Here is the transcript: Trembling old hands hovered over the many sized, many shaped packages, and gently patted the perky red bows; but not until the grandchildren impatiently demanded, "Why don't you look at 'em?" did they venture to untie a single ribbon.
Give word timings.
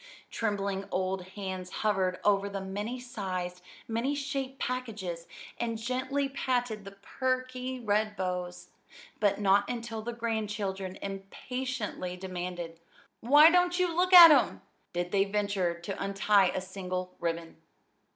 Trembling 0.31 0.85
old 0.89 1.23
hands 1.35 1.69
hovered 1.69 2.19
over 2.23 2.49
the 2.49 2.59
many 2.59 2.99
sized, 2.99 3.61
many 3.87 4.15
shaped 4.15 4.57
packages, 4.59 5.27
and 5.59 5.77
gently 5.77 6.27
patted 6.27 6.85
the 6.85 6.93
perky 7.19 7.79
red 7.79 8.15
bows; 8.15 8.69
but 9.19 9.39
not 9.39 9.69
until 9.69 10.01
the 10.01 10.11
grandchildren 10.11 10.97
impatiently 11.03 12.17
demanded, 12.17 12.79
"Why 13.19 13.51
don't 13.51 13.77
you 13.77 13.95
look 13.95 14.11
at 14.11 14.31
'em?" 14.31 14.63
did 14.91 15.11
they 15.11 15.25
venture 15.25 15.79
to 15.81 16.03
untie 16.03 16.47
a 16.49 16.61
single 16.61 17.13
ribbon. 17.19 17.57